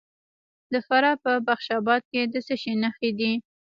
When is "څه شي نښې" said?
2.47-3.09